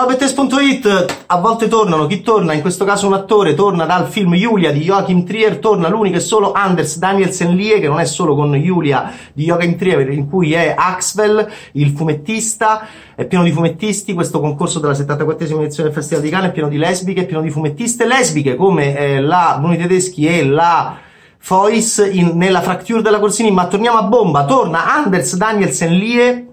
[0.00, 2.54] Ciao Bettes.it, a volte tornano, chi torna?
[2.54, 6.20] In questo caso un attore, torna dal film Julia di Joachim Trier, torna l'unico e
[6.20, 10.54] solo Anders Danielsen Lie, che non è solo con Julia di Joachim Trier, in cui
[10.54, 16.22] è Axwell, il fumettista, è pieno di fumettisti, questo concorso della 74esima edizione del Festival
[16.22, 19.76] di Cannes è pieno di lesbiche, è pieno di fumettiste lesbiche, come eh, la Bruni
[19.76, 20.96] Tedeschi e la
[21.36, 26.49] Fois nella Fracture della Corsini, ma torniamo a bomba, torna Anders Danielsen Lie,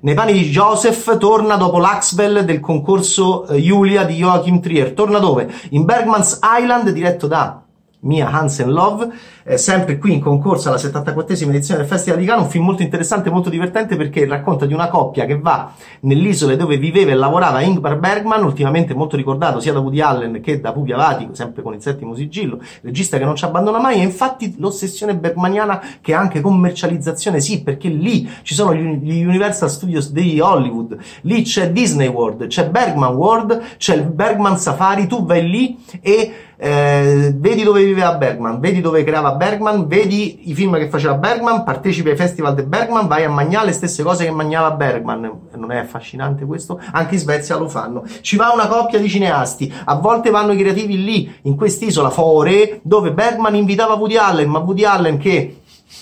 [0.00, 4.92] nei panni di Joseph torna dopo l'Axwell del concorso eh, Julia di Joachim Trier.
[4.92, 5.50] Torna dove?
[5.70, 7.62] In Bergman's Island, diretto da
[8.00, 9.08] Mia Hansen Love,
[9.42, 12.82] eh, sempre qui in concorso alla 74esima edizione del Festival di Cannes, un film molto
[12.82, 17.14] interessante e molto divertente perché racconta di una coppia che va nell'isola dove viveva e
[17.14, 21.62] lavorava Ingmar Bergman, ultimamente molto ricordato sia da Woody Allen che da Pupi Avati, sempre
[21.62, 26.14] con il settimo sigillo, regista che non ci abbandona mai, e infatti l'ossessione bergmaniana che
[26.14, 31.72] ha anche commercializzazione, sì, perché lì ci sono gli Universal Studios di Hollywood, lì c'è
[31.72, 37.62] Disney World, c'è Bergman World, c'è il Bergman Safari, tu vai lì e eh, vedi
[37.62, 42.16] dove viveva Bergman, vedi dove creava Bergman, vedi i film che faceva Bergman, partecipi ai
[42.16, 45.30] festival di Bergman, vai a mangiare le stesse cose che mangiava Bergman.
[45.54, 46.80] Non è affascinante questo?
[46.90, 48.02] Anche in Svezia lo fanno.
[48.22, 52.80] Ci va una coppia di cineasti, a volte vanno i creativi lì, in quest'isola, Fore,
[52.82, 55.60] dove Bergman invitava Woody Allen, ma Woody Allen che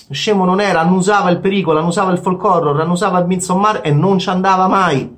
[0.09, 4.17] scemo non era, annusava il pericolo, annusava il folk horror, annusava il Midsommar e non
[4.17, 5.17] ci andava mai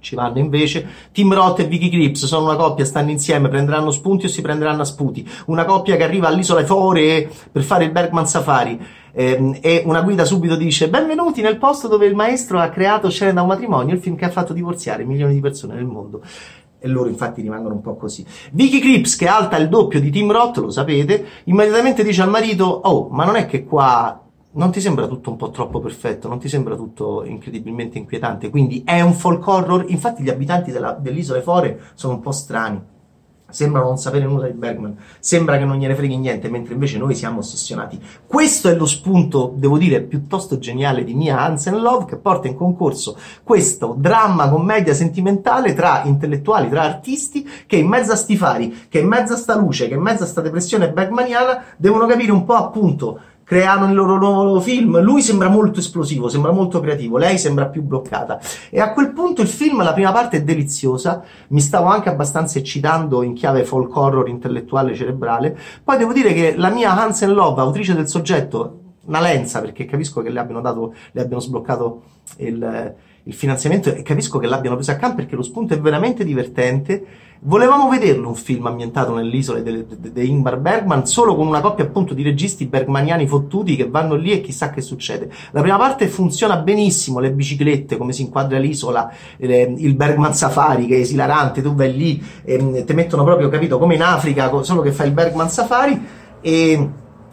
[0.00, 4.26] ci vanno invece Tim Roth e Vicky Crips sono una coppia, stanno insieme, prenderanno spunti
[4.26, 5.28] o si prenderanno a sputi.
[5.46, 8.80] Una coppia che arriva all'isola Fore per fare il Bergman Safari.
[9.12, 13.32] Ehm, e una guida subito dice: Benvenuti nel posto dove il maestro ha creato Scene
[13.32, 16.22] da un matrimonio, il film che ha fatto divorziare milioni di persone nel mondo.
[16.82, 18.24] E loro infatti rimangono un po' così.
[18.52, 22.30] Vicky Crips, che è alta il doppio di Tim Roth, lo sapete, immediatamente dice al
[22.30, 26.26] marito: Oh, ma non è che qua non ti sembra tutto un po' troppo perfetto,
[26.26, 30.92] non ti sembra tutto incredibilmente inquietante, quindi è un folk horror, infatti gli abitanti della,
[30.92, 32.80] dell'isola Fore sono un po' strani,
[33.50, 37.14] sembrano non sapere nulla di Bergman, sembra che non gliene freghi niente, mentre invece noi
[37.14, 38.00] siamo ossessionati.
[38.26, 42.56] Questo è lo spunto, devo dire, piuttosto geniale di Mia Hansen Love, che porta in
[42.56, 48.86] concorso questo dramma commedia sentimentale tra intellettuali, tra artisti, che in mezzo a sti fari,
[48.88, 52.32] che in mezzo a sta luce, che in mezzo a sta depressione bergmaniana, devono capire
[52.32, 55.00] un po' appunto creano il loro nuovo film.
[55.00, 58.38] Lui sembra molto esplosivo, sembra molto creativo, lei sembra più bloccata.
[58.70, 62.60] E a quel punto il film, la prima parte è deliziosa, mi stavo anche abbastanza
[62.60, 65.58] eccitando in chiave folk horror intellettuale cerebrale.
[65.82, 70.22] Poi devo dire che la mia Hansen Love, autrice del soggetto, una lenza, perché capisco
[70.22, 72.02] che le abbiano dato, le abbiano sbloccato
[72.36, 72.94] il,
[73.24, 77.04] il finanziamento e capisco che l'abbiano preso a campo perché lo spunto è veramente divertente
[77.42, 82.22] Volevamo vederlo un film ambientato nell'isola di Ingmar Bergman, solo con una coppia appunto di
[82.22, 85.32] registi bergmaniani fottuti che vanno lì e chissà che succede.
[85.52, 90.84] La prima parte funziona benissimo, le biciclette, come si inquadra l'isola, eh, il Bergman Safari
[90.84, 94.82] che è esilarante, tu vai lì e ti mettono proprio, capito, come in Africa, solo
[94.82, 95.98] che fai il Bergman Safari
[96.42, 96.88] e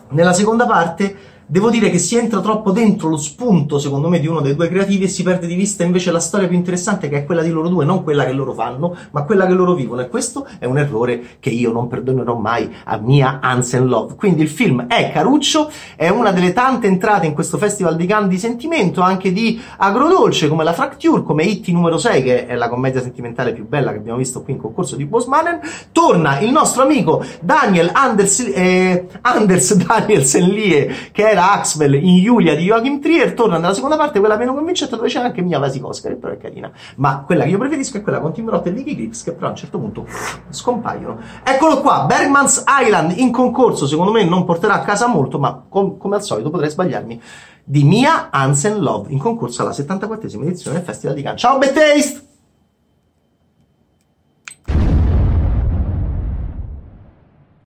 [0.07, 1.16] nella seconda parte
[1.50, 4.68] Devo dire che si entra troppo dentro lo spunto, secondo me, di uno dei due
[4.68, 7.52] creativi e si perde di vista invece la storia più interessante che è quella di
[7.52, 10.02] loro due, non quella che loro fanno, ma quella che loro vivono.
[10.02, 14.16] E questo è un errore che io non perdonerò mai a mia Hansen Love.
[14.16, 18.41] Quindi il film è caruccio, è una delle tante entrate in questo festival di Cannes
[18.41, 23.02] sentimento, anche di agrodolce, come la Fracture, come Itti numero 6, che è la commedia
[23.02, 25.62] sentimentale più bella che abbiamo visto qui in concorso di Bosmanen.
[25.94, 32.18] Torna il nostro amico Daniel Anders, eh, Anders Danielsen Lie, che è era Axwell in
[32.18, 35.59] Julia di Joachim Trier, torna nella seconda parte, quella meno convincente, dove c'è anche Mia
[35.59, 36.72] Vasikowska, che però è carina.
[36.96, 39.48] Ma quella che io preferisco è quella con Tim Roth e Vicky Grips, che però
[39.48, 40.06] a un certo punto
[40.50, 41.20] scompaiono.
[41.44, 45.98] Eccolo qua, Bergman's Island in concorso, secondo me non porterà a casa molto, ma com-
[45.98, 47.22] come al solito potrei sbagliarmi,
[47.64, 51.40] di Mia Hansen Love in concorso alla 74esima edizione del Festival di Cannes.
[51.40, 52.26] Ciao Bad Taste!